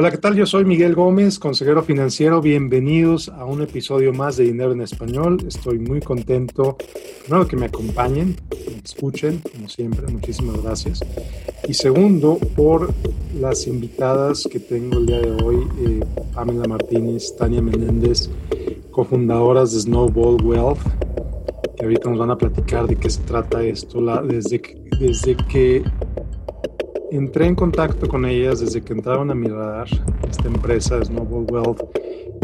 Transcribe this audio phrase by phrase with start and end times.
[0.00, 0.36] Hola, ¿qué tal?
[0.36, 2.40] Yo soy Miguel Gómez, consejero financiero.
[2.40, 5.38] Bienvenidos a un episodio más de Dinero en Español.
[5.44, 6.76] Estoy muy contento,
[7.24, 10.06] primero, que me acompañen, que me escuchen, como siempre.
[10.06, 11.00] Muchísimas gracias.
[11.66, 12.94] Y segundo, por
[13.40, 16.00] las invitadas que tengo el día de hoy, eh,
[16.32, 18.30] Pamela Martínez, Tania Menéndez,
[18.92, 20.78] cofundadoras de Snowball Wealth,
[21.76, 24.00] que ahorita nos van a platicar de qué se trata esto.
[24.00, 24.62] La, desde,
[25.00, 25.82] desde que
[27.10, 29.88] entré en contacto con ellas desde que entraron a mi radar,
[30.28, 31.80] esta empresa Snowball Wealth,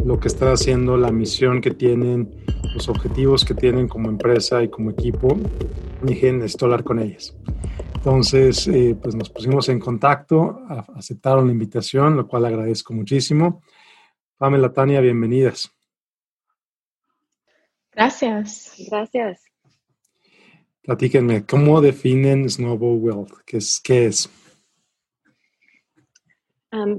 [0.04, 2.34] lo que está haciendo, la misión que tienen,
[2.74, 5.36] los objetivos que tienen como empresa y como equipo.
[6.02, 7.36] dije, necesito hablar con ellas.
[7.94, 10.60] Entonces, eh, pues nos pusimos en contacto,
[10.94, 13.62] aceptaron la invitación, lo cual agradezco muchísimo.
[14.36, 15.70] Pamela, Tania, bienvenidas.
[17.92, 18.74] Gracias.
[18.90, 19.42] Gracias.
[20.82, 23.32] Platíquenme, ¿cómo definen Snowball Wealth?
[23.46, 23.80] ¿Qué es?
[23.82, 24.28] Qué es?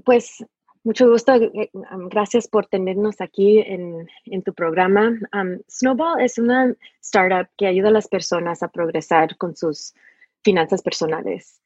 [0.04, 0.46] Pues
[0.86, 1.72] mucho gusto, eh,
[2.12, 5.20] gracias por tenernos aquí en, tu programa.
[5.68, 9.96] Snowball es una startup que ayuda a las personas a progresar con sus
[10.44, 11.60] finanzas personales.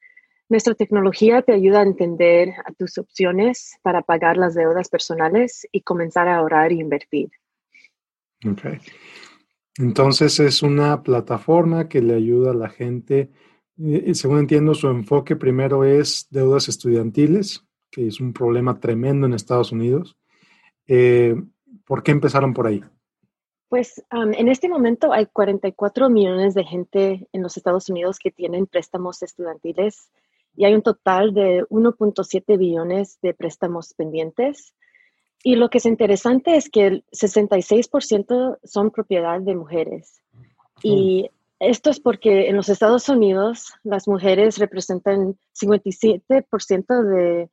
[0.48, 6.26] Nuestra tecnología te ayuda a entender tus opciones para pagar las deudas personales y comenzar
[6.26, 7.30] a ahorrar e invertir.
[8.50, 8.80] Ok.
[9.78, 13.30] Entonces es una plataforma que le ayuda a la gente.
[13.76, 19.34] Y según entiendo, su enfoque primero es deudas estudiantiles que es un problema tremendo en
[19.34, 20.16] Estados Unidos.
[20.86, 21.34] Eh,
[21.84, 22.82] ¿Por qué empezaron por ahí?
[23.68, 28.66] Pues en este momento hay 44 millones de gente en los Estados Unidos que tienen
[28.66, 30.10] préstamos estudiantiles
[30.56, 34.74] y hay un total de 1.7 billones de préstamos pendientes.
[35.44, 40.20] Y lo que es interesante es que el 66% son propiedad de mujeres.
[40.82, 41.30] Y
[41.60, 47.50] esto es porque en los Estados Unidos las mujeres representan 57% de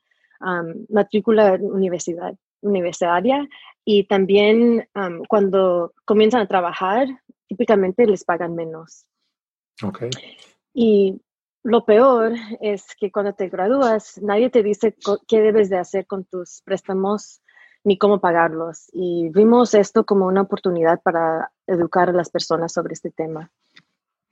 [0.89, 3.47] matrícula universidad, universitaria
[3.85, 4.87] y también
[5.27, 7.07] cuando comienzan a trabajar,
[7.47, 9.05] típicamente les pagan menos.
[9.81, 10.09] Okay.
[10.73, 11.21] Y
[11.63, 14.95] lo peor es que cuando te gradúas, nadie te dice
[15.27, 17.41] qué debes de hacer con tus préstamos
[17.83, 18.89] ni cómo pagarlos.
[18.93, 23.51] Y vimos esto como una oportunidad para educar a las personas sobre este tema.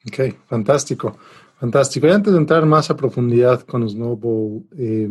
[0.07, 1.17] Ok, fantástico,
[1.57, 2.07] fantástico.
[2.07, 5.09] Y antes de entrar más a profundidad con Snowball, eh,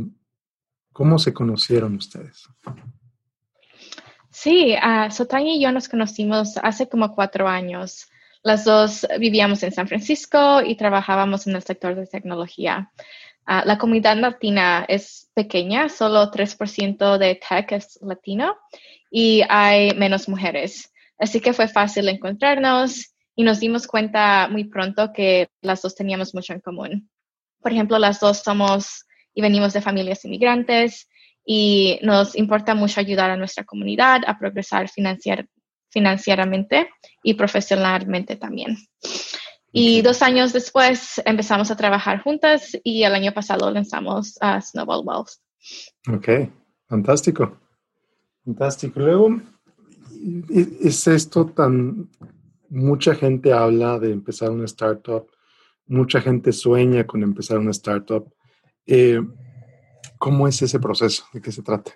[0.94, 2.48] ¿Cómo se conocieron ustedes?
[4.30, 8.06] Sí, uh, y yo nos conocimos hace como cuatro años.
[8.44, 12.92] Las dos vivíamos en San Francisco y trabajábamos en el sector de tecnología.
[13.44, 18.56] Ah, la comunidad latina es pequeña, solo 3% de tech es latino
[19.10, 20.92] y hay menos mujeres.
[21.18, 26.36] Así que fue fácil encontrarnos y nos dimos cuenta muy pronto que las dos teníamos
[26.36, 27.10] mucho en común.
[27.60, 29.03] Por ejemplo, las dos somos
[29.34, 31.08] y venimos de familias inmigrantes
[31.44, 35.46] y nos importa mucho ayudar a nuestra comunidad a progresar financiar,
[35.90, 36.88] financieramente
[37.22, 38.76] y profesionalmente también.
[39.76, 45.02] Y dos años después empezamos a trabajar juntas y el año pasado lanzamos a Snowball
[45.04, 45.30] Wealth.
[46.08, 46.48] Ok,
[46.88, 47.58] fantástico.
[48.44, 49.00] Fantástico.
[49.00, 49.40] Luego,
[50.48, 52.08] es esto tan...
[52.70, 55.28] Mucha gente habla de empezar una startup,
[55.86, 58.32] mucha gente sueña con empezar una startup.
[58.86, 59.20] Eh,
[60.18, 61.26] ¿Cómo es ese proceso?
[61.32, 61.92] ¿De qué se trata?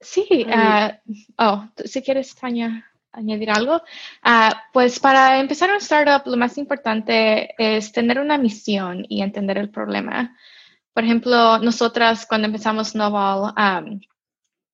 [0.00, 3.76] Sí, uh, oh, si quieres, Tania, añadir algo.
[4.22, 9.56] Uh, pues para empezar un startup, lo más importante es tener una misión y entender
[9.56, 10.36] el problema.
[10.92, 14.00] Por ejemplo, nosotras cuando empezamos Snowball, um,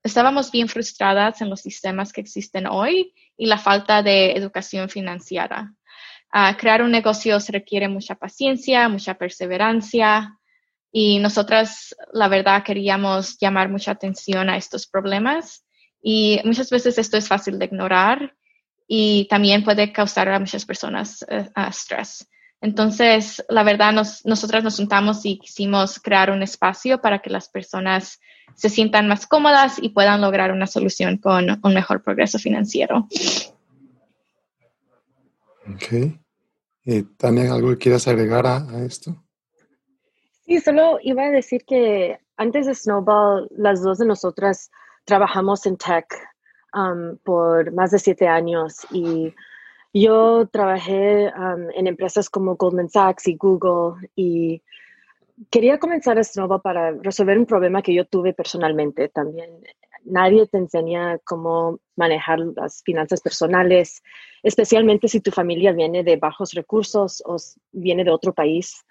[0.03, 5.73] estábamos bien frustradas en los sistemas que existen hoy y la falta de educación financiera
[6.59, 10.39] crear un negocio se requiere mucha paciencia, mucha perseverancia
[10.93, 15.65] y nosotras, la verdad, queríamos llamar mucha atención a estos problemas
[16.03, 18.35] y muchas veces esto es fácil de ignorar
[18.89, 22.29] y también puede causar a muchas personas uh, estrés.
[22.61, 27.49] Entonces, la verdad, nos, nosotras nos juntamos y quisimos crear un espacio para que las
[27.49, 28.21] personas
[28.55, 33.09] se sientan más cómodas y puedan lograr una solución con un mejor progreso financiero.
[35.75, 35.93] Ok.
[36.87, 39.15] Eh, Tania, ¿algo que quieras agregar a, esto?
[40.45, 44.71] Sí, solo iba a decir que antes de Snowball, las dos de nosotras
[45.05, 46.07] trabajamos en tech
[46.75, 49.35] um, por más de siete años y
[49.93, 54.63] yo trabajé um, en empresas como Goldman Sachs y Google y
[55.51, 59.51] quería comenzar Snowball para resolver un problema que yo tuve personalmente también
[60.11, 64.03] nadie te enseña cómo manejar las finanzas personales,
[64.43, 67.37] especialmente si tu familia viene de bajos recursos o
[67.73, 68.85] viene de otro país.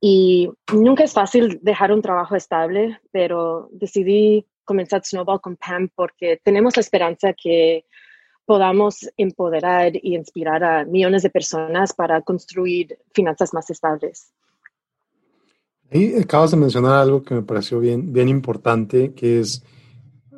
[0.00, 6.40] Y nunca es fácil dejar un trabajo estable, pero decidí comenzar Snowball con Pam porque
[6.42, 7.84] tenemos la esperanza que
[8.46, 14.32] podamos empoderar y inspirar a millones de personas para construir finanzas más estables.
[15.92, 19.64] Ahí acabas de mencionar algo que me pareció bien, bien importante, que es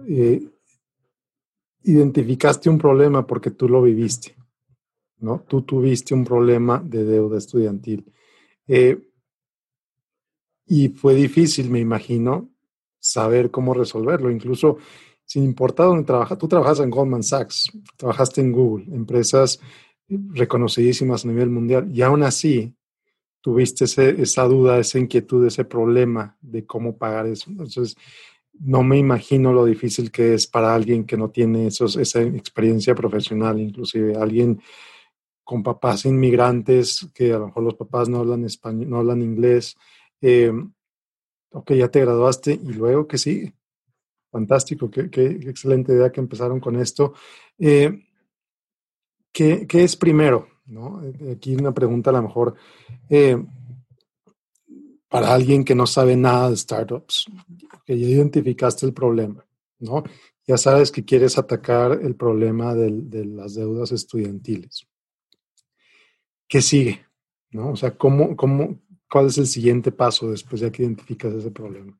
[0.08, 0.42] eh,
[1.84, 4.36] identificaste un problema porque tú lo viviste,
[5.18, 5.44] ¿no?
[5.48, 8.12] Tú tuviste un problema de deuda estudiantil.
[8.66, 8.98] Eh,
[10.66, 12.50] y fue difícil, me imagino,
[12.98, 14.30] saber cómo resolverlo.
[14.30, 14.78] Incluso
[15.24, 19.60] sin importar dónde trabajas, tú trabajas en Goldman Sachs, trabajaste en Google, empresas
[20.08, 22.74] reconocidísimas a nivel mundial, y aún así
[23.40, 27.50] tuviste esa duda, esa inquietud, ese problema de cómo pagar eso.
[27.50, 27.96] Entonces,
[28.64, 32.94] no me imagino lo difícil que es para alguien que no tiene esos, esa experiencia
[32.94, 34.60] profesional, inclusive alguien
[35.42, 39.76] con papás inmigrantes, que a lo mejor los papás no hablan español, no hablan inglés.
[40.20, 40.52] Eh,
[41.50, 43.52] ok, ya te graduaste y luego que sí.
[44.30, 47.14] Fantástico, qué, excelente idea que empezaron con esto.
[47.58, 48.06] Eh,
[49.32, 50.48] ¿qué, es primero?
[50.66, 51.02] ¿no?
[51.30, 52.54] Aquí una pregunta a lo mejor
[53.10, 53.36] eh,
[55.08, 57.26] para alguien que no sabe nada de startups,
[57.84, 59.44] que ya identificaste el problema,
[59.78, 60.04] ¿no?
[60.46, 64.86] Ya sabes que quieres atacar el problema de, las deudas estudiantiles.
[66.48, 67.06] ¿Qué sigue?
[67.50, 67.70] ¿No?
[67.70, 71.96] O sea, ¿cómo, cómo, ¿cuál es el siguiente paso después de que identificas ese problema?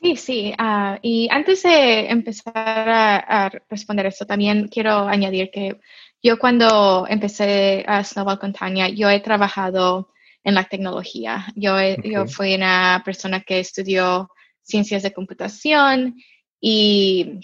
[0.00, 0.54] Sí, sí.
[0.56, 5.78] Ah, y antes de empezar a, responder esto, también quiero añadir que
[6.22, 10.08] yo cuando empecé a Snowball con Tania, yo he trabajado
[10.44, 11.46] en la tecnología.
[11.54, 14.30] Yo, yo fui una persona que estudió
[14.62, 16.16] ciencias de computación
[16.60, 17.40] y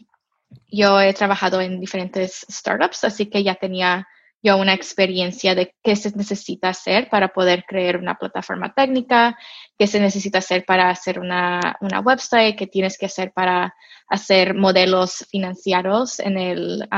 [0.71, 4.07] yo he trabajado en diferentes startups, así que ya tenía
[4.43, 9.37] yo una experiencia de qué se necesita hacer para poder crear una plataforma técnica,
[9.77, 13.75] qué se necesita hacer para hacer una, una website, qué tienes que hacer para
[14.09, 16.89] hacer modelos financieros en el,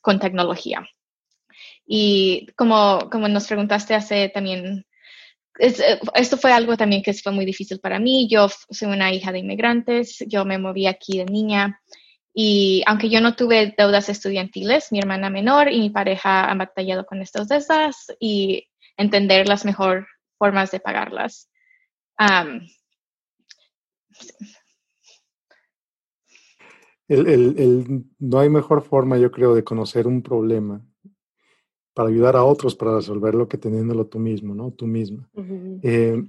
[0.00, 0.86] con tecnología.
[1.84, 4.86] Y como, como nos preguntaste hace también
[5.58, 8.28] eh, esto fue algo también que fue muy difícil para mí.
[8.28, 11.80] Yo soy una hija de inmigrantes, yo me moví aquí de niña
[12.34, 17.04] y aunque yo no tuve deudas estudiantiles, mi hermana menor y mi pareja han batallado
[17.04, 20.06] con estas deudas y entender las mejores
[20.38, 21.50] formas de pagarlas.
[28.18, 30.82] no hay mejor forma, yo creo, de conocer un problema
[31.94, 34.70] para ayudar a otros para resolverlo que teniéndolo tú mismo, ¿no?
[34.70, 35.28] Tú misma.
[35.82, 36.22] Eh,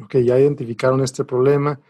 [0.00, 1.80] ok, ya identificaron este problema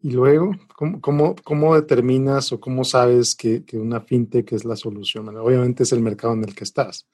[0.00, 0.52] y luego,
[1.00, 5.28] ¿cómo, cómo, determinas o cómo sabes que, que, una fintech es la solución?
[5.36, 7.08] obviamente es el mercado en el que estás,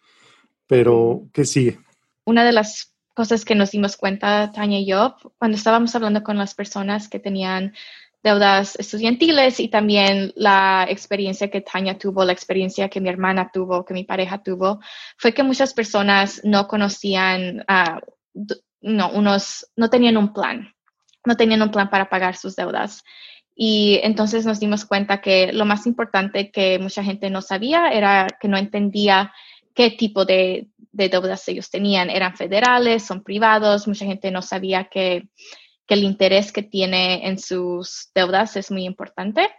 [0.67, 1.79] pero ¿qué sigue?
[2.25, 6.37] Una de las cosas que nos dimos cuenta, Tania y yo, cuando estábamos hablando con
[6.38, 7.73] las personas que tenían
[8.22, 13.84] deudas estudiantiles y también la experiencia que Tania tuvo, la experiencia que mi hermana tuvo,
[13.84, 14.80] que mi pareja tuvo,
[15.16, 17.64] fue que muchas personas no conocían,
[18.80, 20.72] no, unos, no tenían un plan,
[21.24, 23.02] no tenían un plan para pagar sus deudas.
[23.54, 28.26] Y entonces nos dimos cuenta que lo más importante que mucha gente no sabía era
[28.40, 29.32] que no entendía
[29.74, 32.08] qué tipo de, de deudas ellos tenían.
[32.08, 35.28] Eran federales, son privados, mucha gente no sabía que
[35.92, 39.50] que el interés que tiene en sus deudas es muy importante.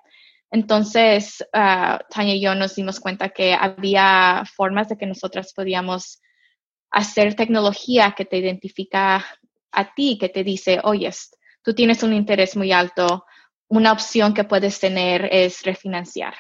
[0.50, 6.24] Entonces, uh, Tania y yo nos dimos cuenta que había formas de que nosotras podíamos
[6.90, 9.24] hacer tecnología que te identifica
[9.72, 11.12] a ti, que te dice, oye,
[11.62, 13.26] tú tienes un interés muy alto,
[13.68, 16.34] una opción que puedes tener es refinanciar.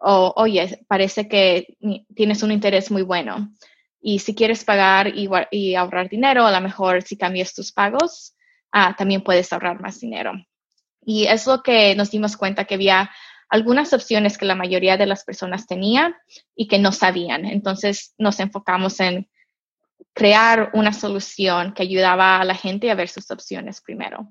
[0.00, 1.78] O, oye, parece que
[2.14, 3.54] tienes un interés muy bueno.
[4.02, 8.34] Y si quieres pagar y, y ahorrar dinero, a lo mejor si cambias tus pagos,
[8.72, 10.32] Ah, también puedes ahorrar más dinero.
[11.04, 13.10] Y es lo que nos dimos cuenta que había
[13.48, 16.14] algunas opciones que la mayoría de las personas tenían
[16.54, 17.44] y que no sabían.
[17.44, 19.28] Entonces nos enfocamos en
[20.12, 24.28] crear una solución que ayudaba a la gente a ver sus opciones primero.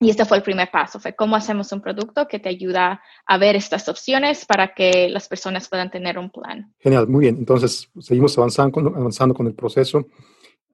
[0.00, 3.38] Y este fue el primer paso, fue cómo hacemos un producto que te ayuda a
[3.38, 6.72] ver estas opciones para que las personas puedan tener un plan.
[6.78, 7.36] Genial, muy bien.
[7.36, 10.06] Entonces, seguimos avanzando avanzando con el proceso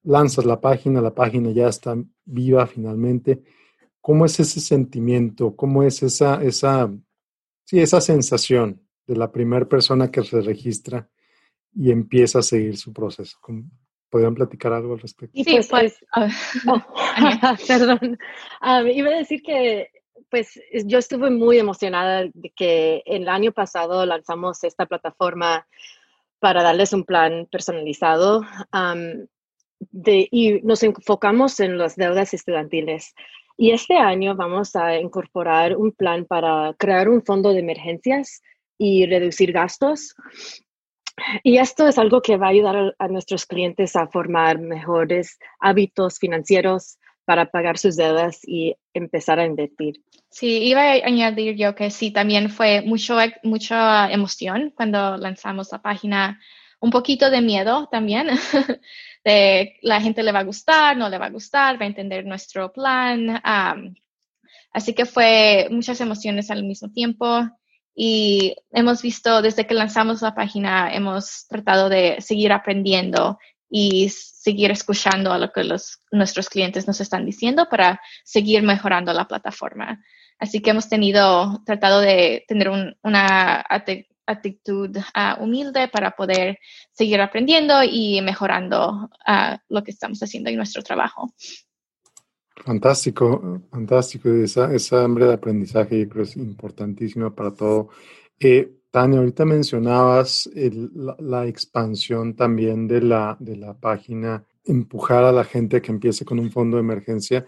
[0.04, 3.42] lanzas la página, la página ya está viva finalmente.
[4.00, 5.56] ¿Cómo es ese sentimiento?
[5.56, 6.92] ¿Cómo es esa, esa,
[7.64, 11.08] sí, esa sensación de la primera persona que se registra
[11.74, 13.38] y empieza a seguir su proceso?
[14.10, 15.32] ¿Podrían platicar algo al respecto?
[15.34, 15.98] Sí, pues, pues
[17.66, 18.18] perdón.
[18.92, 19.88] iba a decir que
[20.30, 25.66] pues yo estuve muy emocionada de que el año pasado lanzamos esta plataforma
[26.40, 28.42] para darles un plan personalizado
[29.90, 33.14] de, y nos enfocamos en las deudas estudiantiles.
[33.56, 38.42] Y este año vamos a incorporar un plan para crear un fondo de emergencias
[38.78, 40.14] y reducir gastos.
[41.44, 46.18] Y esto es algo que va a ayudar a, nuestros clientes a formar mejores hábitos
[46.18, 50.02] financieros para pagar sus deudas y empezar a invertir.
[50.30, 55.80] Sí, iba a añadir yo que sí, también fue mucho, mucha emoción cuando lanzamos la
[55.80, 56.40] página,
[56.80, 58.28] un poquito de miedo también,
[59.24, 62.26] de la gente le va a gustar, no le va a gustar, va a entender
[62.26, 63.40] nuestro plan.
[64.72, 67.48] así que fue muchas emociones al mismo tiempo
[67.94, 73.38] y hemos visto desde que lanzamos la página, hemos tratado de seguir aprendiendo
[73.70, 79.12] y seguir escuchando a lo que los, nuestros clientes nos están diciendo para seguir mejorando
[79.12, 80.00] la plataforma.
[80.38, 82.68] Así que hemos tenido, tratado de tener
[83.02, 83.64] una
[84.26, 86.58] actitud ah, humilde para poder
[86.92, 91.32] seguir aprendiendo y mejorando uh, lo que estamos haciendo en nuestro trabajo.
[92.56, 94.30] Fantástico, fantástico.
[94.30, 97.88] Esa, esa hambre de aprendizaje yo creo es importantísima para todo.
[98.38, 105.32] Eh, Tania, ahorita mencionabas la, la, expansión también de la, de la página, empujar a
[105.32, 107.44] la gente que empiece con un fondo de emergencia.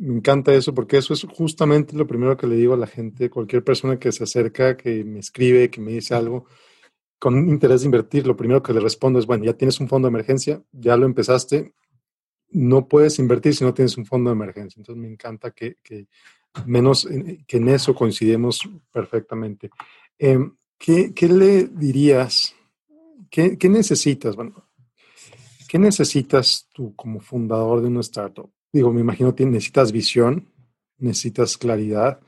[0.00, 3.28] Me encanta eso porque eso es justamente lo primero que le digo a la gente,
[3.28, 6.46] cualquier persona que se acerca, que me escribe, que me dice algo
[7.20, 10.08] con interés de invertir, lo primero que le respondo es, bueno, ya tienes un fondo
[10.08, 11.74] de emergencia, ya lo empezaste,
[12.48, 14.80] no puedes invertir si no tienes un fondo de emergencia.
[14.80, 15.76] Entonces me encanta que,
[16.64, 17.06] menos
[17.46, 19.70] que en eso coincidimos perfectamente.
[20.18, 22.54] Em, ¿qué, le dirías?
[23.30, 24.34] ¿Qué, necesitas?
[24.34, 24.54] Bueno,
[25.68, 28.50] ¿qué necesitas tú como fundador de una startup?
[28.72, 30.48] Digo, me imagino que necesitas visión,
[30.98, 32.20] necesitas claridad.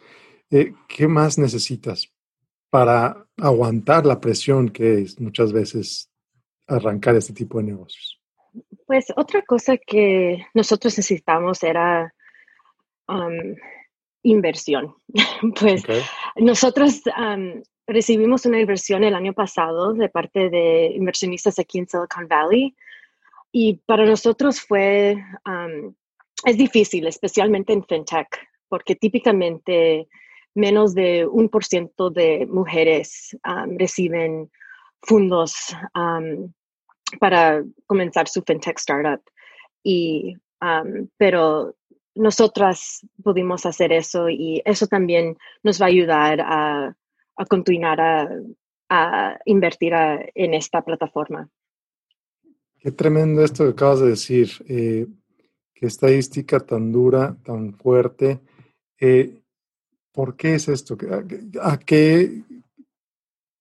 [0.51, 2.13] Eh, ¿Qué más necesitas
[2.71, 6.11] para aguantar la presión que es muchas veces
[6.67, 8.21] arrancar este tipo de negocios?
[8.87, 12.13] Pues otra cosa que nosotros necesitamos era
[13.09, 13.55] um,
[14.23, 14.95] inversión.
[15.61, 15.85] pues
[16.37, 22.29] nosotros um, recibimos una inversión el año pasado de parte de inversionistas aquí en Silicon
[22.29, 22.75] Valley
[23.51, 25.95] y para nosotros fue, um,
[26.45, 28.29] es difícil, especialmente en FinTech,
[28.69, 30.09] porque típicamente
[30.55, 33.37] menos de un por ciento de mujeres
[33.79, 34.51] reciben
[35.01, 35.75] fondos
[37.21, 39.23] para comenzar su fintech startup.
[39.83, 41.75] Y, um, pero
[42.15, 46.97] nosotras pudimos hacer eso y eso también nos va a ayudar a,
[47.49, 48.29] continuar a,
[48.89, 49.93] a invertir
[50.35, 51.49] en esta plataforma.
[52.79, 54.51] Qué tremendo esto que acabas de decir.
[54.69, 55.07] Eh,
[55.87, 58.41] estadística tan dura, tan fuerte.
[58.99, 59.43] Eh,
[60.13, 60.97] ¿Por qué es esto?
[61.61, 62.43] ¿A, qué,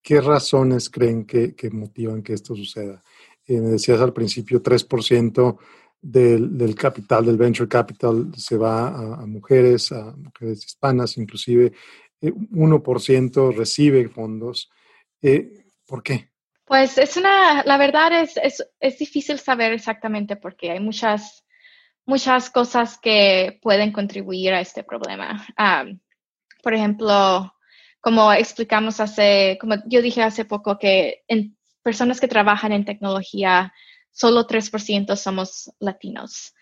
[0.01, 3.01] qué razones creen que, motivan que esto suceda?
[3.47, 5.57] me decías al principio, 3%
[6.01, 11.73] del, del, capital, del venture capital, se va a, mujeres, a mujeres hispanas, inclusive
[12.21, 14.69] 1% eh, recibe fondos.
[15.21, 16.29] Eh, ¿Por qué?
[16.65, 20.71] Pues es una, la verdad es, es, es, difícil saber exactamente por qué.
[20.71, 21.40] Hay muchas,
[22.05, 25.45] muchas cosas que pueden contribuir a este problema.
[26.63, 27.53] por ejemplo,
[27.99, 33.73] como explicamos hace, como yo dije hace poco, que en personas que trabajan en tecnología,
[34.11, 36.53] solo 3% somos latinos.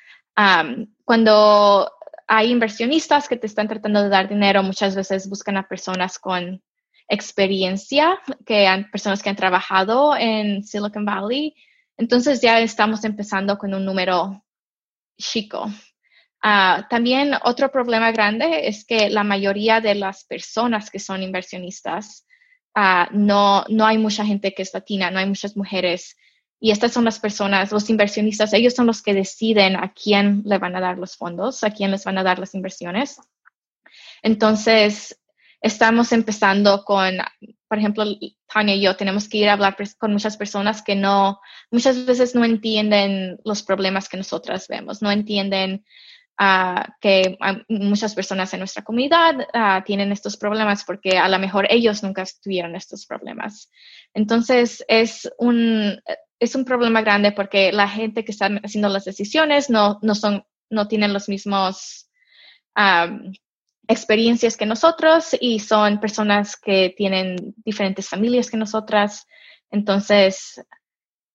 [1.06, 1.92] cuando
[2.28, 6.62] hay inversionistas que te están tratando de dar dinero, muchas veces buscan a personas con
[7.08, 11.56] experiencia, que han, personas que han trabajado en Silicon Valley.
[11.98, 14.44] Entonces ya estamos empezando con un número
[15.20, 15.70] chico.
[16.42, 22.26] Ah, también otro problema grande es que la mayoría de las personas que son inversionistas
[22.76, 26.16] Ah, no, no hay mucha gente que es latina, no hay muchas mujeres.
[26.62, 30.58] Y estas son las personas, los inversionistas, ellos son los que deciden a quién le
[30.58, 33.20] van a dar los fondos, a quién les van a dar las inversiones.
[34.22, 35.20] Entonces,
[35.62, 37.18] estamos empezando con,
[37.70, 38.04] por ejemplo,
[38.52, 42.34] Tania y yo tenemos que ir a hablar con muchas personas que no, muchas veces
[42.34, 45.86] no entienden los problemas que nosotras vemos, no entienden
[47.02, 52.24] que muchas personas en nuestra comunidad tienen estos problemas porque a lo mejor ellos nunca
[52.42, 53.70] tuvieron estos problemas.
[54.14, 56.02] Entonces, es un,
[56.40, 60.46] es un problema grande porque la gente que está haciendo las decisiones no, no, son,
[60.70, 62.10] no tienen los mismos
[63.90, 69.28] experiencias que nosotros y son personas que tienen diferentes familias que nosotras.
[69.72, 70.62] Entonces,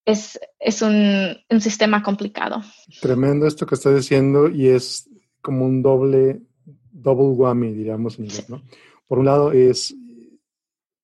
[0.07, 2.63] es, es un, un, sistema complicado.
[3.01, 5.11] Tremendo esto que estás diciendo y es
[5.43, 8.63] como un doble, double whammy, diríamos en inglés, ¿no?
[9.07, 9.95] Por un lado es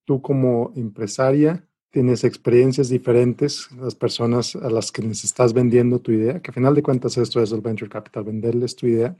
[0.05, 6.13] tú como empresaria tienes experiencias diferentes, las personas a las que les estás vendiendo tu
[6.13, 9.17] idea, que a final de cuentas esto es el venture capital, venderles tu idea.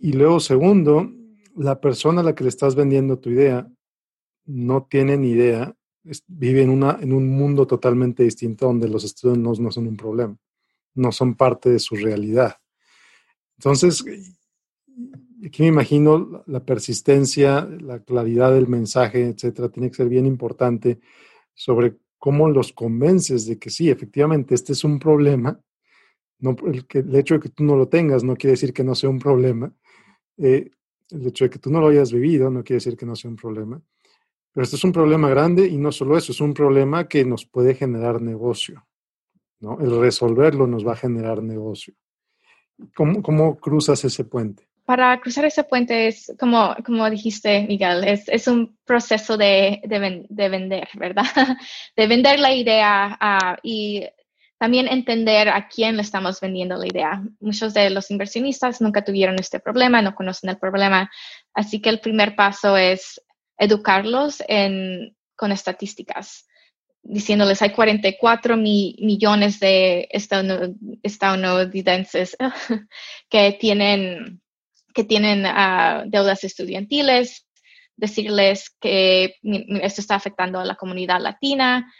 [0.00, 1.12] Y luego, segundo,
[1.60, 3.70] la persona a la que le estás vendiendo tu idea
[4.46, 5.76] no tiene ni idea,
[6.26, 10.36] vive en, una, en un mundo totalmente distinto donde los estudios no, son un problema,
[10.94, 12.56] no son parte de su realidad.
[13.58, 14.02] Entonces,
[15.44, 20.98] aquí me imagino la persistencia, la claridad del mensaje, etcétera, tiene que ser bien importante
[21.52, 25.60] sobre cómo los convences de que sí, efectivamente, este es un problema.
[26.38, 28.94] No, el, que, hecho de que tú no lo tengas no quiere decir que no
[28.94, 29.70] sea un problema.
[30.38, 30.70] Eh,
[31.12, 33.30] el hecho de que tú no lo hayas vivido no quiere decir que no sea
[33.30, 33.80] un problema.
[34.52, 37.46] Pero este es un problema grande y no solo eso, es un problema que nos
[37.46, 38.86] puede generar negocio.
[39.60, 39.78] ¿no?
[39.80, 41.94] El resolverlo nos va a generar negocio.
[42.94, 44.70] ¿Cómo, cómo cruzas ese puente?
[44.90, 50.48] para cruzar ese puente es, como, como dijiste, Miguel, es, es un proceso de, de,
[50.48, 51.22] vender, ¿verdad?
[51.96, 54.04] De vender la idea uh, y
[54.60, 57.22] también entender a quién le estamos vendiendo la idea.
[57.40, 61.10] Muchos de los inversionistas nunca tuvieron este problema, no conocen el problema,
[61.54, 63.22] así que el primer paso es
[63.56, 64.42] educarlos
[65.34, 66.46] con estadísticas
[67.02, 72.36] diciéndoles hay 44 millones de estadounidenses
[73.30, 74.42] que tienen
[75.46, 77.46] uh, deudas estudiantiles,
[77.96, 79.36] decirles que
[79.82, 81.90] esto está afectando a la comunidad latina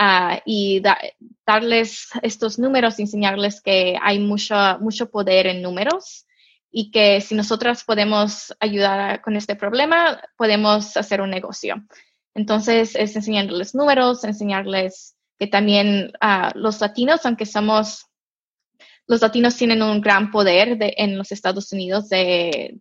[0.00, 0.82] uh, y
[1.46, 6.26] darles estos números, enseñarles que hay mucho, mucho poder en números
[6.72, 11.84] y que si nosotras podemos ayudar con este problema, podemos hacer un negocio.
[12.34, 18.06] Entonces, es enseñarles números, enseñarles que también uh, los latinos, aunque somos
[19.10, 22.80] los latinos tienen un gran poder en los Estados Unidos de,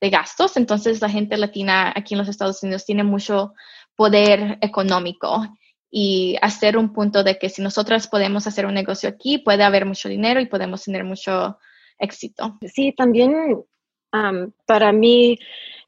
[0.00, 3.52] gastos, entonces la gente latina aquí en los Estados Unidos tiene mucho
[3.94, 5.46] poder económico
[5.90, 9.86] y hacer un punto de que si nosotras podemos hacer un negocio aquí, puede haber
[9.86, 11.58] mucho dinero y podemos tener mucho
[11.98, 12.58] éxito.
[12.72, 13.64] Sí, también
[14.66, 15.38] para mí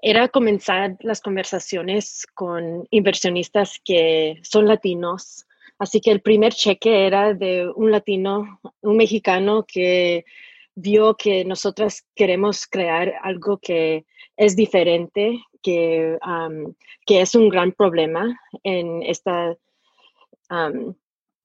[0.02, 5.46] era comenzar las conversaciones con inversionistas que son latinos
[5.80, 10.26] Así que el primer cheque era de un latino, un mexicano que
[10.74, 14.04] vio que nosotras queremos crear algo que
[14.36, 16.18] es diferente, que,
[17.06, 19.56] que es un gran problema en esta...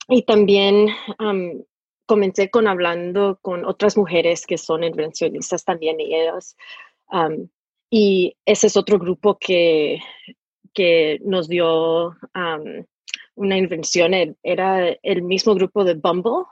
[0.08, 0.88] y también
[2.06, 6.56] comencé con hablando con otras mujeres que son inversionistas también y ellos.
[7.90, 10.00] y ese es otro grupo que,
[10.74, 12.16] que nos dio
[13.36, 16.46] una invención, e, era el mismo grupo de Bumble,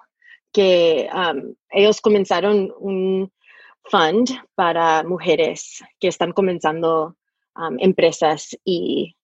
[0.52, 3.32] que um, ellos comenzaron un
[3.86, 7.18] fund para mujeres que están comenzando
[7.56, 9.16] um, empresas y,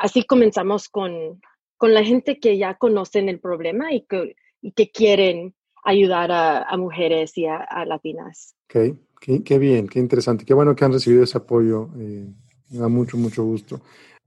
[0.00, 1.40] así comenzamos con,
[1.80, 7.84] la gente que ya conocen el problema y que, quieren ayudar a, mujeres y a,
[7.86, 8.54] latinas.
[8.64, 10.44] Ok, qué, bien, qué interesante.
[10.44, 11.90] Qué bueno que han recibido ese apoyo.
[11.98, 12.26] Eh,
[12.70, 13.80] me da mucho, mucho gusto.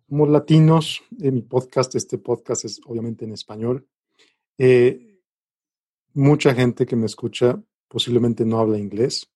[0.09, 3.85] Somos latinos, en mi podcast, este podcast es obviamente en español.
[4.57, 5.19] Eh,
[6.13, 9.29] mucha gente que me escucha posiblemente no habla inglés.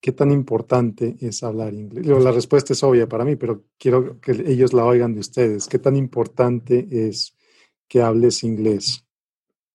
[0.00, 2.06] ¿Qué tan importante es hablar inglés?
[2.06, 5.68] La respuesta es obvia para mí, pero quiero que ellos la oigan de ustedes.
[5.68, 7.36] ¿Qué tan importante es
[7.86, 9.04] que hables inglés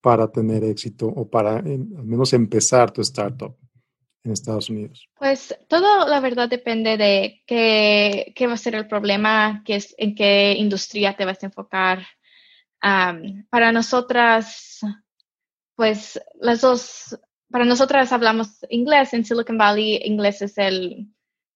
[0.02, 3.56] para tener éxito o para al menos empezar tu startup?
[4.26, 5.08] en Estados Unidos?
[5.16, 9.94] Pues todo, la verdad, depende de qué, qué va a ser el problema, qué es,
[9.98, 12.06] en qué industria te vas a enfocar.
[13.50, 14.80] para nosotras,
[15.76, 17.18] pues las dos,
[17.56, 21.08] para nosotras hablamos inglés en Silicon Valley, inglés es el,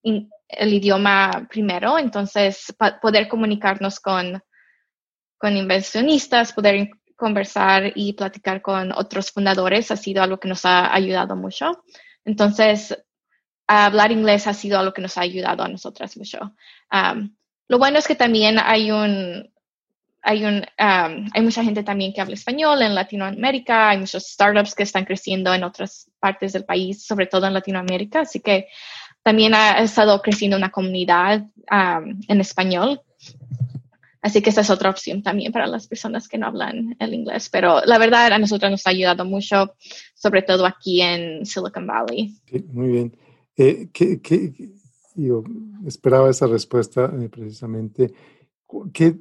[0.01, 4.41] el idioma primero, entonces poder comunicarnos con,
[5.37, 10.95] con inversionistas, poder conversar y platicar con otros fundadores ha sido algo que nos ha
[10.95, 11.83] ayudado mucho.
[12.23, 12.97] Entonces,
[13.67, 16.55] hablar inglés ha sido algo que nos ha ayudado a nosotras mucho.
[17.67, 19.51] lo bueno es que también hay un,
[20.21, 24.83] hay un, hay mucha gente también que habla español en Latinoamérica, hay muchos startups que
[24.83, 28.67] están creciendo en otras partes del país, sobre todo en Latinoamérica, así que
[29.23, 31.45] también ha estado creciendo una comunidad
[32.27, 33.01] en español
[34.21, 37.49] Así que esa es otra opción también para las personas que no hablan el inglés.
[37.49, 39.75] Pero la verdad a nosotros nos ha ayudado mucho,
[40.13, 42.35] sobre todo aquí en Silicon Valley.
[42.73, 43.17] muy bien.
[43.55, 44.51] Eh, ¿qué,
[45.15, 45.43] yo
[45.85, 48.13] esperaba esa respuesta eh, precisamente.
[48.93, 49.15] ¿Qué,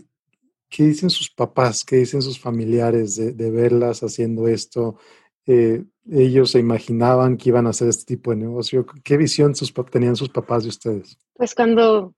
[0.69, 1.85] ¿Qué, dicen sus papás?
[1.85, 4.99] ¿Qué dicen sus familiares de, de verlas haciendo esto?
[5.47, 8.87] Eh, ellos se imaginaban que iban a hacer este tipo de negocio.
[9.03, 11.19] ¿Qué visión sus, tenían sus papás de ustedes?
[11.35, 12.15] Pues cuando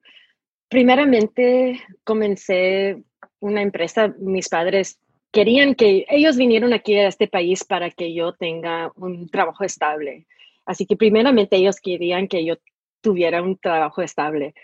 [0.71, 3.03] Primeramente comencé
[3.41, 5.01] una empresa, mis padres
[5.33, 10.29] querían que ellos vinieron aquí a este país para que yo tenga un trabajo estable.
[10.65, 12.55] Así que primeramente ellos querían que yo
[13.01, 14.55] tuviera un trabajo estable.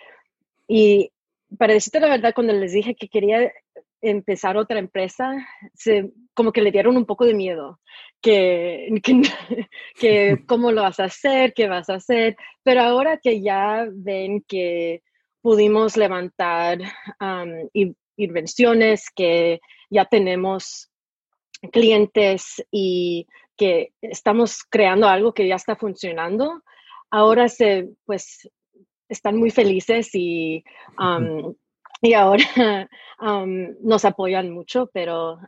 [0.69, 1.11] Y
[1.59, 3.53] para decirte la verdad, cuando les dije que quería
[4.01, 5.35] empezar otra empresa,
[5.75, 7.81] se, como que le dieron un poco de miedo,
[8.21, 9.13] que, que,
[10.47, 15.03] cómo lo vas a hacer, qué vas a hacer, pero ahora que ya ven que
[15.41, 16.79] pudimos levantar
[18.17, 20.91] invenciones, que ya tenemos
[21.73, 26.63] clientes y que estamos creando algo que ya está funcionando,
[27.11, 28.51] ahora se, pues,
[29.09, 30.65] están muy felices y,
[32.03, 32.45] y ahora
[33.81, 35.39] nos apoyan mucho, pero,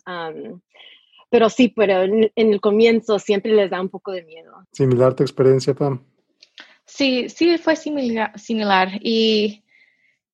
[1.31, 4.53] pero sí, pero en, el comienzo siempre les da un poco de miedo.
[4.73, 6.03] Similar tu experiencia, Pam.
[6.85, 8.89] Sí, sí, fue similar, similar.
[9.03, 9.63] Y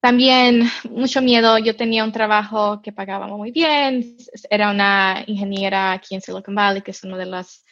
[0.00, 1.58] también mucho miedo.
[1.58, 4.16] Yo tenía un trabajo que pagaba muy bien.
[4.48, 7.64] Era una ingeniera aquí en Silicon Valley, que es uno de las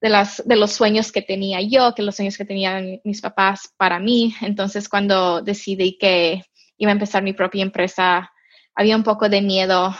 [0.00, 3.72] de, las, de los sueños que tenía yo, que los sueños que tenían mis papás
[3.76, 4.34] para mí.
[4.40, 6.44] Entonces, cuando decidí que
[6.78, 8.32] iba a empezar mi propia empresa,
[8.74, 9.94] había un poco de miedo.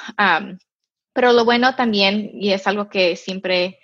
[1.12, 3.80] pero lo bueno también, y es algo que siempre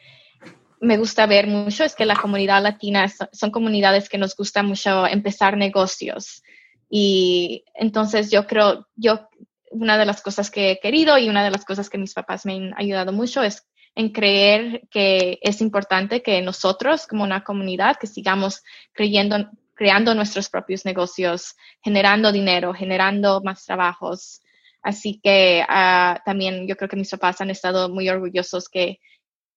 [0.81, 5.07] me gusta ver mucho, es que la comunidad latina son comunidades que nos gusta mucho
[5.07, 6.43] empezar negocios.
[6.89, 9.29] Y entonces yo creo, yo,
[9.71, 12.47] una de las cosas que he querido y una de las cosas que mis papás
[12.47, 17.97] me han ayudado mucho es en creer que es importante que nosotros como una comunidad
[17.97, 24.41] que sigamos creyendo, creando nuestros propios negocios, generando dinero, generando más trabajos.
[24.83, 29.01] Así que ah, también yo creo que mis papás han estado muy orgullosos que,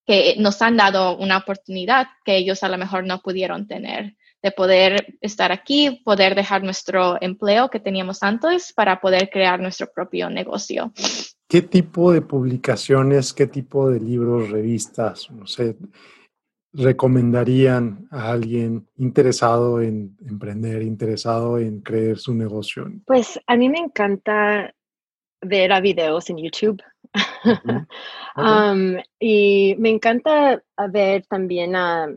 [0.06, 4.52] que nos han dado una oportunidad que ellos a lo mejor no pudieron tener de
[4.52, 10.30] poder estar aquí, poder dejar nuestro empleo que teníamos antes para poder crear nuestro propio
[10.30, 10.94] negocio.
[11.48, 15.76] ¿Qué tipo de publicaciones, qué tipo de libros, revistas, no sé,
[16.74, 22.92] recomendarían a alguien interesado en emprender, interesado en crear su negocio?
[23.06, 24.74] Pues a mí me encanta
[25.42, 26.82] ver a videos en YouTube.
[28.36, 32.08] Um, y me encanta ver también a,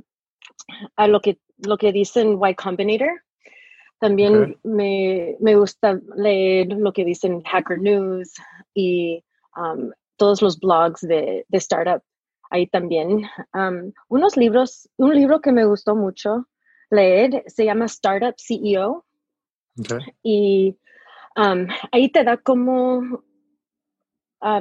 [0.97, 3.23] a, lo, que, lo que dicen Y Combinator.
[3.99, 8.33] También me, me, gusta leer lo que dicen Hacker News
[8.73, 9.23] y
[9.57, 12.03] um, todos los blogs de, de, startup
[12.51, 13.23] ahí también.
[13.55, 16.47] Um, unos libros, un libro que me gustó mucho
[16.91, 19.05] leer se llama Startup CEO.
[20.23, 20.77] Y
[21.37, 23.25] um, ahí te da como,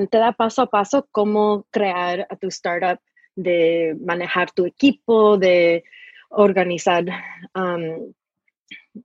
[0.09, 2.99] te da paso a paso cómo crear a tu startup,
[3.35, 5.83] de manejar tu equipo, de
[6.29, 7.05] organizar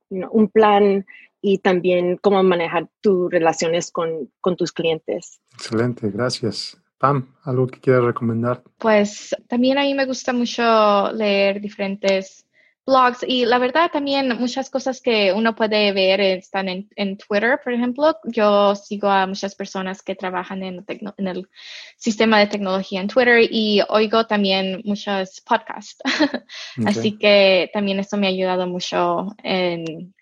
[0.09, 1.05] un plan
[1.41, 5.39] y también cómo manejar tus relaciones con, con tus clientes.
[5.53, 6.77] Excelente, gracias.
[6.97, 8.63] Pam, ¿algo que quieras recomendar?
[8.77, 12.45] Pues también a mí me gusta mucho leer diferentes
[12.85, 17.59] blogs y la verdad también muchas cosas que uno puede ver están en, en Twitter,
[17.63, 18.15] por ejemplo.
[18.25, 21.49] Yo sigo a muchas personas que trabajan en, en, el
[21.97, 25.97] sistema de tecnología en Twitter y oigo también muchos podcasts.
[26.85, 30.13] Así que también eso me ha ayudado mucho en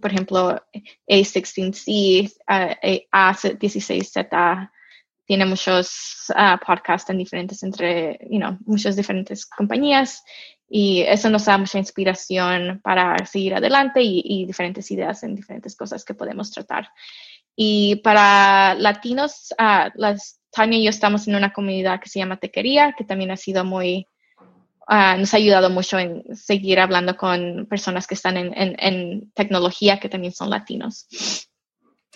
[0.00, 0.60] por ejemplo,
[1.08, 2.32] A16C,
[3.12, 4.70] A16Z,
[5.24, 10.22] tiene muchos ah, podcasts en diferentes entre, you muchas diferentes compañías
[10.68, 16.04] y eso nos da mucha inspiración para seguir adelante y, diferentes ideas en diferentes cosas
[16.04, 16.88] que podemos tratar.
[17.56, 20.16] Y para latinos, uh,
[20.50, 23.64] Tania y yo estamos en una comunidad que se llama Tequería, que también ha sido
[23.64, 24.08] muy
[24.86, 30.08] Ah, nos ha ayudado mucho en seguir hablando con personas que están en, tecnología que
[30.08, 31.06] también son latinos.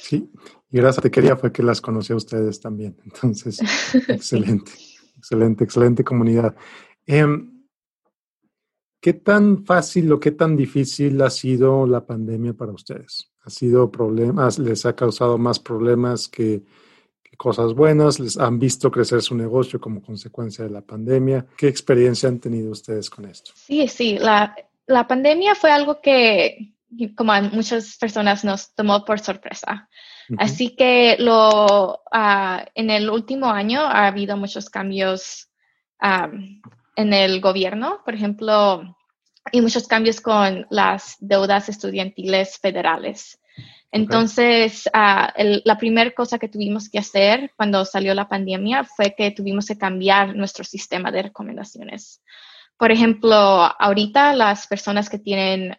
[0.01, 0.31] Sí,
[0.71, 2.97] y gracias a Te Quería fue que las conocí a ustedes también.
[3.05, 3.59] Entonces,
[4.09, 4.73] excelente,
[5.17, 6.55] excelente, excelente comunidad.
[7.07, 7.55] Em,
[9.01, 13.31] ¿Qué tan fácil o qué tan difícil ha sido la pandemia para ustedes?
[13.45, 14.59] ¿Ha sido problemas?
[14.59, 16.65] ¿Les ha causado más problemas que,
[17.39, 21.47] cosas buenas, les han visto crecer su negocio como consecuencia de la pandemia.
[21.57, 23.53] ¿Qué experiencia han tenido ustedes con esto?
[23.55, 24.55] Sí, sí, la,
[24.87, 26.75] la pandemia fue algo que,
[27.17, 29.89] como a muchas personas, nos tomó por sorpresa.
[30.39, 35.49] Así que lo, uh, en el último año ha habido muchos cambios
[36.03, 36.61] um,
[36.97, 38.97] en el gobierno, por ejemplo,
[39.53, 43.39] y muchos cambios con las deudas estudiantiles federales.
[43.91, 45.33] Entonces, ah,
[45.65, 49.79] la primera cosa que tuvimos que hacer cuando salió la pandemia fue que tuvimos que
[49.79, 52.23] cambiar nuestro sistema de recomendaciones.
[52.79, 55.77] Por ejemplo, ahorita las personas que tienen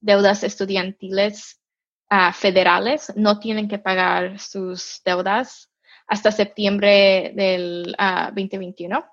[0.00, 1.60] deudas estudiantiles
[2.08, 5.70] ah, federales no tienen que pagar sus deudas
[6.06, 7.94] hasta septiembre del
[8.34, 9.10] 2021 ah,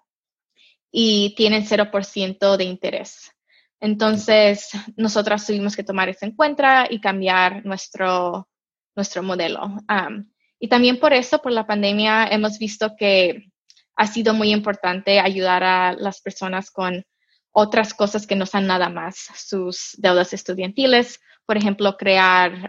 [0.89, 3.32] y tienen 0% de interés.
[3.82, 8.47] Entonces, nosotras tuvimos que tomar eso en cuenta y cambiar nuestro,
[8.95, 9.80] nuestro modelo.
[10.60, 13.51] y también por eso, por la pandemia, hemos visto que
[14.02, 17.06] ha sido muy importante ayudar a las personas con
[17.52, 21.20] otras cosas que no sean nada más sus deudas estudiantiles.
[21.46, 22.68] Por ejemplo, crear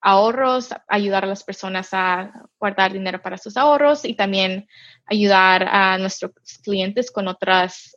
[0.00, 4.66] ahorros, ayudar a las personas a guardar dinero para sus ahorros y también
[5.04, 7.94] ayudar a nuestros clientes con otras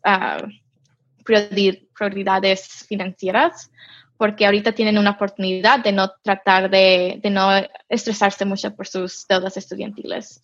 [1.23, 3.71] prioridades financieras,
[4.17, 7.51] porque ahorita tienen una oportunidad de no tratar de no
[7.87, 10.41] estresarse mucho por sus deudas estudiantiles.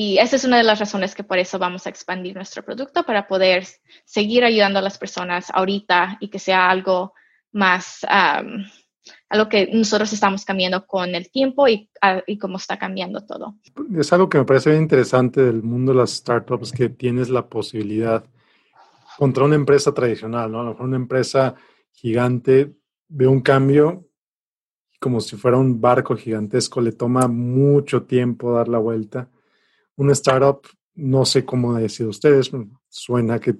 [0.00, 3.02] Y esa es una de las razones que por eso vamos a expandir nuestro producto
[3.02, 3.66] para poder
[4.04, 7.14] seguir ayudando a las personas ahorita y que sea algo
[7.50, 8.62] más, um,
[9.28, 11.90] algo que nosotros estamos cambiando con el tiempo y,
[12.28, 13.56] y cómo está cambiando todo.
[13.98, 17.48] Es algo que me parece bien interesante del mundo de las startups, que tienes la
[17.48, 18.24] posibilidad
[19.18, 20.60] contra una empresa tradicional, ¿no?
[20.60, 21.56] A lo mejor una empresa
[21.90, 22.72] gigante
[23.08, 24.06] ve un cambio
[25.00, 29.28] como si fuera un barco gigantesco, le toma mucho tiempo dar la vuelta.
[29.98, 30.60] Una startup,
[30.94, 32.52] no sé cómo ha sido ustedes,
[32.88, 33.56] suena que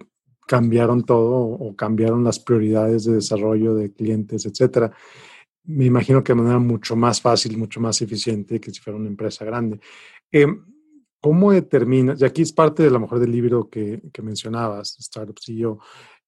[0.47, 4.93] cambiaron todo o cambiaron las prioridades de desarrollo de clientes, etcétera.
[5.65, 9.09] Me imagino que de manera mucho más fácil, mucho más eficiente que si fuera una
[9.09, 9.81] empresa grande.
[10.31, 10.47] Eh,
[11.21, 15.37] ¿Cómo determinas, y aquí es parte de lo mejor del libro que, que mencionabas, Startup
[15.45, 15.81] CEO,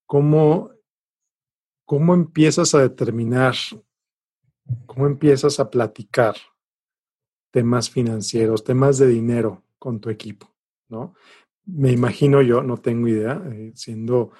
[0.06, 0.72] ¿cómo,
[1.84, 3.54] ¿cómo empiezas a determinar,
[4.86, 6.34] cómo empiezas a platicar
[7.52, 10.48] temas financieros, temas de dinero con tu equipo?
[10.90, 11.14] ¿no?
[11.64, 14.32] Me imagino yo, no tengo idea, eh, siendo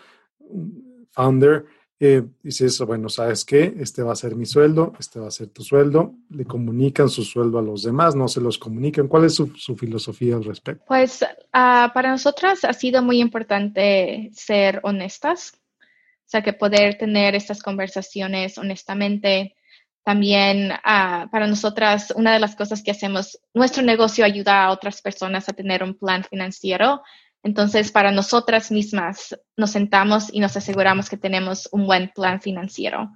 [1.11, 1.65] founder,
[2.03, 3.75] eh, dices, bueno, ¿sabes qué?
[3.79, 7.23] Este va a ser mi sueldo, este va a ser tu sueldo, le comunican su
[7.23, 9.07] sueldo a los demás, no se los comunican.
[9.07, 10.83] ¿Cuál es su, filosofía al respecto?
[10.89, 11.23] Pues
[11.53, 17.63] ah, para nosotras ha sido muy importante ser honestas, o sea, que poder tener estas
[17.63, 19.55] conversaciones honestamente.
[20.03, 25.03] También ah, para nosotras, una de las cosas que hacemos, nuestro negocio ayuda a otras
[25.03, 27.03] personas a tener un plan financiero
[27.43, 33.11] entonces, para nosotras mismas, nos sentamos y nos aseguramos que tenemos un buen plan financiero.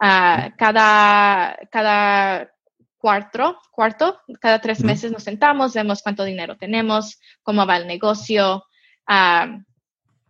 [0.00, 2.50] Ah, cada, cada
[2.96, 8.64] cuarto, cuarto, cada tres meses nos sentamos, vemos cuánto dinero tenemos, cómo va el negocio
[9.06, 9.58] ah,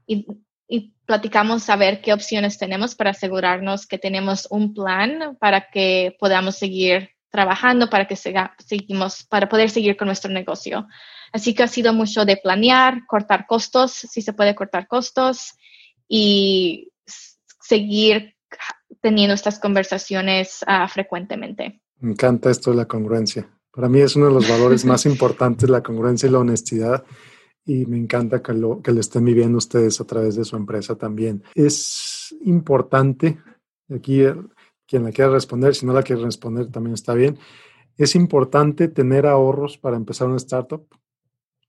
[0.07, 0.27] y,
[1.07, 6.57] platicamos a ver qué opciones tenemos para asegurarnos que tenemos un plan para que podamos
[6.57, 10.89] seguir trabajando, para que seguimos, para poder seguir con nuestro negocio.
[11.33, 15.53] Así que ha sido mucho de planear, cortar costos, si se puede cortar costos
[16.09, 16.91] y
[17.61, 18.37] seguir
[19.01, 21.81] teniendo estas conversaciones uh, frecuentemente.
[21.99, 23.49] Me encanta esto de la congruencia.
[23.71, 27.05] Para mí es uno de los valores más importantes, la congruencia y la honestidad.
[27.67, 30.97] Y me encanta que lo, que lo estén viviendo ustedes a través de su empresa
[30.97, 31.43] también.
[31.55, 33.39] Es importante,
[33.93, 34.23] aquí
[34.87, 37.39] quien la quiera responder, si no la quiere responder también está bien.
[37.99, 40.87] Es importante tener ahorros para empezar una startup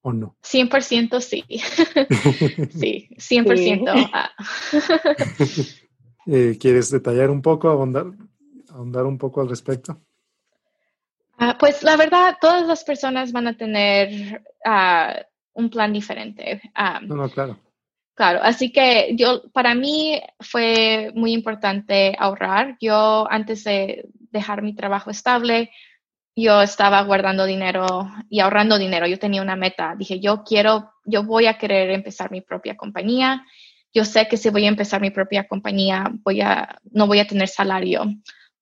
[0.02, 0.38] o no?
[0.44, 1.44] 100% sí.
[2.72, 4.10] sí, 100%.
[4.14, 4.32] Ah.
[6.30, 8.08] Eh, ¿Quieres detallar un poco, ahondar,
[8.68, 10.02] ahondar un poco al respecto?
[11.38, 15.16] Ah, pues la verdad, todas las personas van a tener ah,
[15.58, 16.62] un plan diferente.
[17.02, 17.58] no, no, claro.
[18.14, 22.76] Claro, así que yo, para mí fue muy importante ahorrar.
[22.82, 25.70] Yo antes de dejar mi trabajo estable,
[26.36, 29.06] yo estaba guardando dinero y ahorrando dinero.
[29.06, 29.96] Yo tenía una meta.
[29.96, 33.46] Dije, yo quiero, yo voy a querer empezar mi propia compañía.
[33.94, 37.28] Yo sé que si voy a empezar mi propia compañía, voy a, no voy a
[37.28, 38.04] tener salario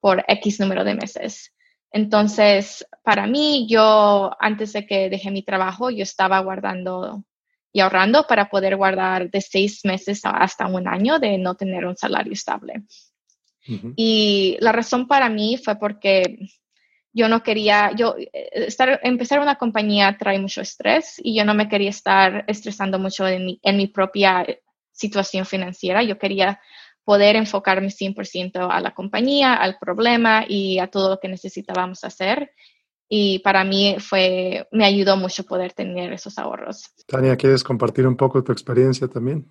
[0.01, 1.53] por X número de meses.
[1.95, 7.23] Entonces, para mí, yo antes de que dejé mi trabajo, yo estaba guardando
[7.71, 11.95] y ahorrando para poder guardar de seis meses hasta un año de no tener un
[11.95, 12.84] salario estable.
[13.95, 16.49] Y la razón para mí fue porque
[17.13, 21.53] yo no quería, yo, eh, estar, empezar una compañía trae mucho estrés y yo no
[21.53, 24.45] me quería estar estresando mucho en mi, en mi propia
[24.91, 26.03] situación financiera.
[26.03, 26.60] Yo quería
[27.06, 32.52] poder enfocarme 100% a la compañía, al problema y a todo lo que necesitábamos hacer.
[33.08, 36.91] Y para mí fue, me ayudó mucho poder tener esos ahorros.
[37.06, 39.46] Tania, ¿quieres compartir un poco tu experiencia también?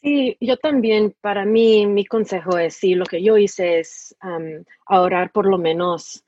[0.00, 4.16] Sí, yo también, para mí, mi consejo es, sí, lo que yo hice es
[4.86, 6.24] ahorrar por lo menos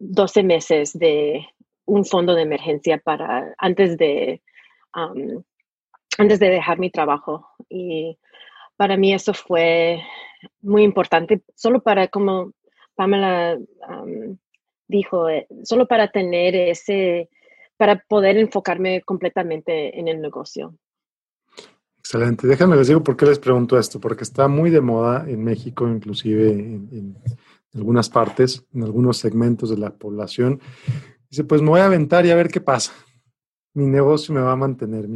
[0.00, 1.46] 12 meses de
[1.84, 4.42] un fondo de emergencia para antes de,
[4.92, 7.46] antes de dejar mi trabajo.
[7.68, 8.18] Y
[8.78, 10.00] para mí eso fue
[10.62, 12.52] muy importante, solo para como
[12.94, 13.58] Pamela
[14.86, 17.28] dijo, eh, solo para tener ese,
[17.76, 20.74] para poder enfocarme completamente en el negocio.
[21.98, 22.46] Excelente.
[22.46, 25.86] Déjame les digo por qué les pregunto esto, porque está muy de moda en México,
[25.86, 27.16] inclusive en,
[27.74, 30.60] algunas partes, en algunos segmentos de la población.
[31.28, 32.92] Dice, pues me voy a aventar y a ver qué pasa.
[33.74, 35.06] Mi negocio me va a mantener,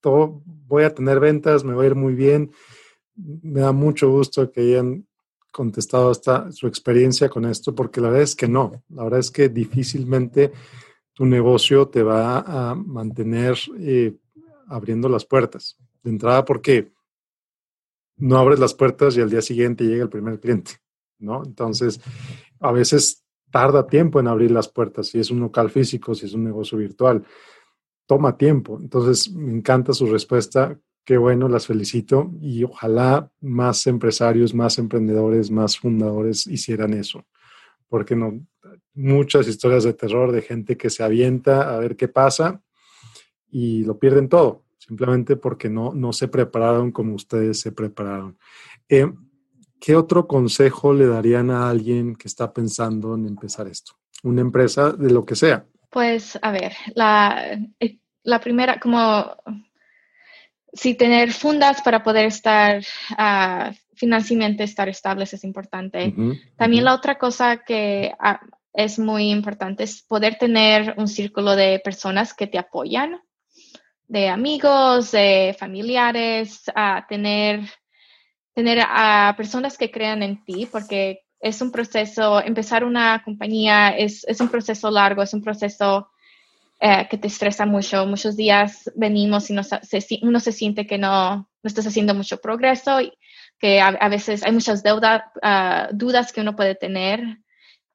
[0.00, 2.52] todo, voy a tener ventas, me va a ir muy bien.
[3.16, 5.06] Me da mucho gusto que hayan
[5.50, 8.82] contestado hasta su experiencia con esto, porque la verdad es que no.
[8.88, 10.52] La verdad es que difícilmente
[11.12, 14.16] tu negocio te va a mantener eh,
[14.68, 15.76] abriendo las puertas.
[16.02, 16.92] De entrada, porque
[18.16, 20.72] no abres las puertas y al día siguiente llega el primer cliente,
[21.18, 21.42] ¿no?
[21.44, 22.00] Entonces,
[22.60, 26.34] a veces tarda tiempo en abrir las puertas, si es un local físico, si es
[26.34, 27.24] un negocio virtual,
[28.06, 28.78] toma tiempo.
[28.80, 30.78] Entonces, me encanta su respuesta
[31.10, 37.26] Qué bueno, las felicito y ojalá más empresarios, más emprendedores, más fundadores hicieran eso.
[37.88, 38.46] Porque no,
[38.94, 42.62] muchas historias de terror de gente que se avienta a ver qué pasa
[43.50, 48.38] y lo pierden todo, simplemente porque no, no se prepararon como ustedes se prepararon.
[48.88, 49.12] Eh,
[49.80, 53.94] ¿Qué otro consejo le darían a alguien que está pensando en empezar esto?
[54.22, 55.66] Una empresa de lo que sea.
[55.90, 59.26] Pues, a ver, la, eh, la primera, como
[60.72, 62.82] sí tener fundas para poder estar
[63.18, 66.14] uh, financieramente estar estables es importante.
[66.56, 68.40] También la otra cosa que ah,
[68.72, 73.20] es muy importante es poder tener un círculo de personas que te apoyan,
[74.08, 77.60] de amigos, de familiares, a tener,
[78.54, 84.24] tener a personas que crean en ti, porque es un proceso, empezar una compañía es,
[84.24, 86.10] es un proceso largo, es un proceso
[86.82, 88.06] eh, que te estresa mucho.
[88.06, 89.56] Muchos días venimos y
[90.22, 93.12] uno se siente que no, no estás haciendo mucho progreso, y
[93.58, 94.82] que a, veces hay muchas
[95.42, 97.20] ah, dudas que uno puede tener.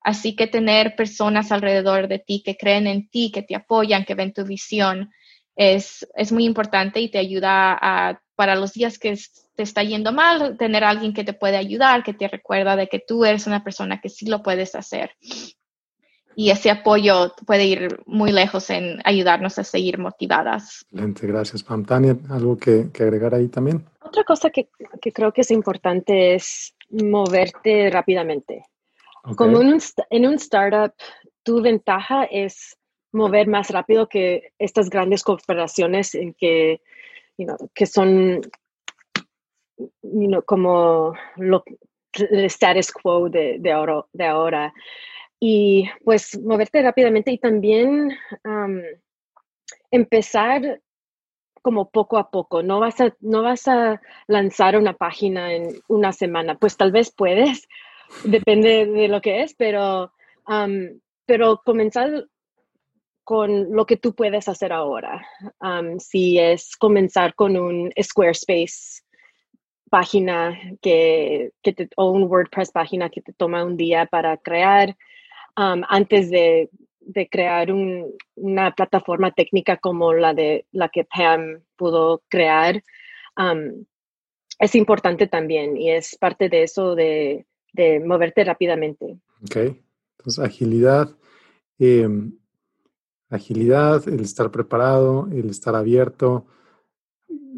[0.02, 4.14] Así que tener personas alrededor de ti que creen en ti, que te apoyan, que
[4.14, 5.12] ven tu visión,
[5.56, 9.18] es, es muy importante y te ayuda para los días que
[9.56, 13.00] te está yendo mal, tener alguien que te puede ayudar, que te recuerda de que
[13.00, 15.16] tú eres una persona que sí lo puedes hacer
[16.36, 20.86] y ese apoyo puede ir muy lejos en ayudarnos a seguir motivadas.
[20.92, 21.86] Excelente, gracias Pam.
[21.86, 23.86] Tania, ¿algo que, agregar ahí también?
[24.02, 24.70] Otra cosa que,
[25.14, 28.66] creo que es importante es moverte rápidamente.
[29.36, 30.94] Como en un, en un startup,
[31.42, 32.78] tu ventaja es
[33.12, 36.82] mover más rápido que estas grandes corporaciones en que,
[37.74, 38.42] que son
[40.46, 41.64] como lo,
[42.14, 44.74] el status quo de, de, ahora, de ahora
[45.40, 48.12] y pues moverte rápidamente y también
[49.92, 50.82] empezar
[51.62, 52.62] como poco a poco.
[52.62, 56.60] No vas, a, no vas a lanzar una página en una semana.
[56.60, 57.68] Pues tal vez puedes,
[58.24, 60.12] depende de lo que es, pero,
[61.26, 62.28] pero comenzar
[63.24, 65.28] con lo que tú puedes hacer ahora.
[65.98, 69.02] si es comenzar con un Squarespace
[69.90, 74.96] página que, que o un WordPress página que te toma un día para crear,
[75.56, 76.70] antes de,
[77.30, 77.72] crear
[78.36, 82.82] una plataforma técnica como la de la que Pam pudo crear,
[84.60, 87.46] es importante también y es parte de eso de,
[88.06, 89.20] moverte rápidamente.
[89.44, 89.58] Ok,
[90.18, 91.10] entonces agilidad,
[91.78, 92.38] em,
[93.30, 96.48] agilidad, el estar preparado, el estar abierto,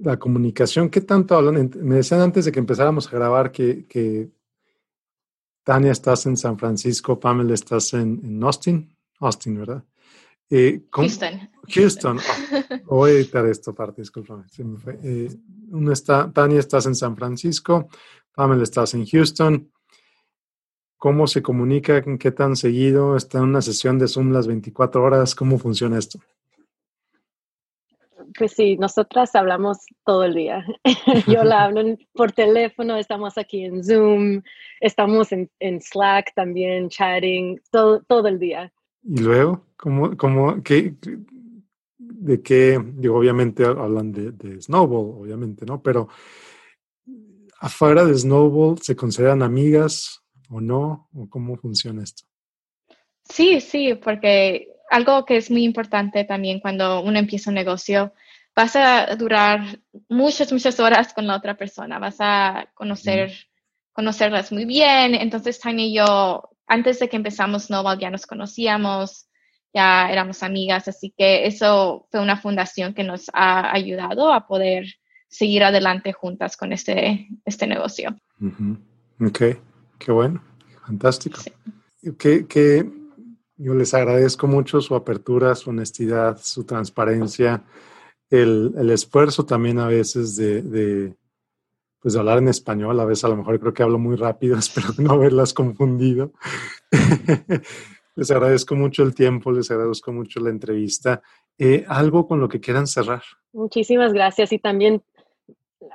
[0.01, 1.71] la comunicación, ¿qué tanto hablan?
[1.81, 4.29] Me decían antes de que empezáramos a grabar que, que
[5.67, 9.83] Tania, estás en San Francisco, Pamela, estás en, Austin, Austin, ¿verdad?
[10.49, 11.49] Eh, Houston.
[11.67, 12.19] Houston.
[12.85, 14.45] Oh, voy a editar esto aparte, discúlpame.
[15.03, 15.29] Eh,
[15.91, 17.89] está, Tania, estás en San Francisco,
[18.33, 19.69] Pamela, estás en Houston.
[20.95, 22.01] ¿Cómo se comunica?
[22.17, 23.17] ¿Qué tan seguido?
[23.17, 25.35] ¿Está en una sesión de Zoom las 24 horas?
[25.35, 26.21] ¿Cómo funciona esto?
[28.37, 30.63] Pues sí, nosotras hablamos todo el día.
[31.27, 34.43] Yo la hablo por teléfono, estamos aquí en Zoom,
[34.79, 35.49] estamos en,
[35.81, 38.71] Slack también, chatting, todo, todo el día.
[39.01, 39.65] ¿Y luego?
[39.75, 40.93] ¿Cómo, cómo, qué,
[41.97, 42.79] de qué?
[42.93, 45.81] Digo, obviamente hablan de, de Snowball, obviamente, ¿no?
[45.81, 46.07] Pero
[47.59, 51.09] afuera de Snowball, ¿se consideran amigas o no?
[51.13, 52.23] ¿O cómo funciona esto?
[53.23, 58.13] Sí, sí, porque algo que es muy importante también cuando uno empieza un negocio
[58.57, 59.79] vas a durar
[60.09, 63.31] muchas, muchas horas con la otra persona, vas a conocer,
[63.93, 65.13] conocerlas muy bien.
[65.13, 69.29] Entonces, Tania y yo, antes de que empezamos Noval, ya nos conocíamos,
[69.75, 74.87] ya éramos amigas, así que eso fue una fundación que nos ha ayudado a poder
[75.27, 78.17] seguir adelante juntas con este, este negocio.
[79.19, 79.39] Ok,
[79.99, 80.43] qué bueno.
[80.83, 81.41] Fantástico.
[82.17, 82.89] Que,
[83.59, 87.63] yo les agradezco mucho su apertura, su honestidad, su transparencia,
[88.29, 91.13] el, esfuerzo también a veces de,
[91.99, 92.99] pues hablar en español.
[92.99, 96.33] A veces a lo mejor creo que hablo muy rápido, espero no haberlas confundido.
[98.15, 101.21] les agradezco mucho el tiempo, les agradezco mucho la entrevista.
[101.57, 103.23] Eh, algo con lo que quieran cerrar.
[103.51, 105.01] Muchísimas gracias y también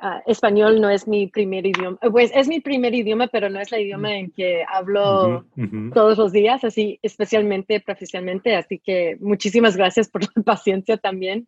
[0.00, 3.72] Ah, español no es mi primer idioma, pues es mi primer idioma, pero no es
[3.72, 5.44] el idioma en que hablo
[5.92, 11.46] todos los días, así especialmente profesionalmente, así que muchísimas gracias por la paciencia también.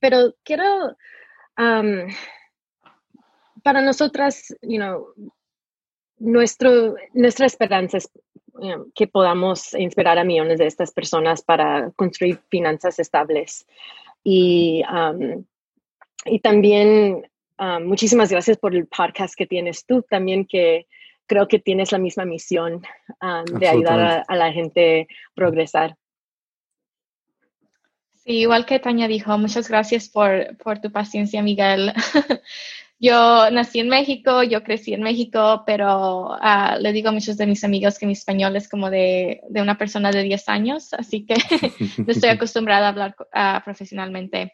[0.00, 0.96] pero quiero,
[1.56, 2.06] para
[3.82, 5.06] nosotras, you know,
[6.18, 8.10] nuestro, nuestra esperanza es
[8.94, 13.66] que podamos inspirar a millones de estas personas para construir finanzas estables.
[14.22, 14.82] Y
[16.24, 17.26] y también
[17.58, 20.86] ah, muchísimas gracias por el podcast que tienes tú, también que
[21.26, 22.82] creo que tienes la misma misión
[23.20, 25.96] ah, de ayudar a, la gente a progresar.
[28.24, 31.92] Sí, igual que Tania dijo, muchas gracias por, por tu paciencia, Miguel.
[32.98, 37.46] yo nací en México, yo crecí en México, pero uh, le digo a muchos de
[37.46, 41.24] mis amigos que mi español es como de, de una persona de 10 años, así
[41.24, 41.34] que
[41.98, 43.16] no estoy acostumbrada a hablar
[43.64, 44.52] profesionalmente.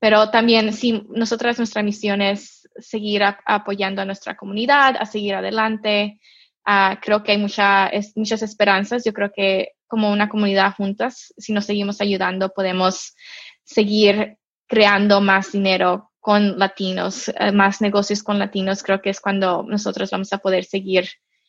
[0.00, 6.20] Pero también, sí, nosotras, nuestra misión es seguir apoyando a nuestra comunidad, a seguir adelante.
[6.64, 9.04] Ah, creo que hay mucha, muchas esperanzas.
[9.04, 13.16] Yo creo que como una comunidad juntas, si nos seguimos ayudando, podemos
[13.64, 14.36] seguir
[14.66, 18.82] creando más dinero con latinos, eh, más negocios con latinos.
[18.82, 21.08] Creo que es cuando nosotros vamos a poder seguir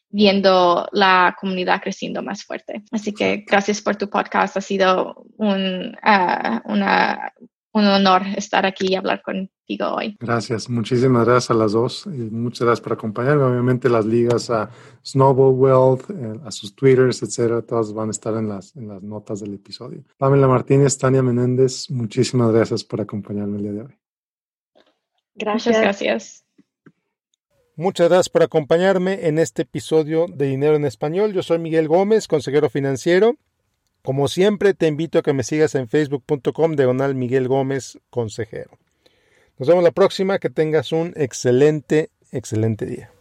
[0.09, 2.83] viendo la comunidad creciendo más fuerte.
[2.91, 4.57] Así que gracias por tu podcast.
[4.57, 7.33] Ha sido un, uh, una
[7.71, 10.17] un honor estar aquí y hablar contigo hoy.
[10.19, 13.43] Gracias, muchísimas gracias a las dos y muchas gracias por acompañarme.
[13.43, 14.69] Obviamente las ligas a
[15.05, 19.03] Snowball Wealth, eh, a sus twitters, etcétera, todas van a estar en las, en las
[19.03, 20.03] notas del episodio.
[20.17, 23.99] Pamela Martínez, Tania Menéndez, muchísimas gracias por acompañarme el día de hoy.
[25.35, 25.67] Gracias.
[25.67, 26.45] Muchas gracias.
[27.75, 31.31] Muchas gracias por acompañarme en este episodio de Dinero en Español.
[31.31, 33.37] Yo soy Miguel Gómez, consejero financiero.
[34.03, 38.71] Como siempre, te invito a que me sigas en facebook.com diagonal Miguel Gómez, consejero.
[39.57, 43.11] Nos vemos la próxima, que tengas un excelente, excelente día.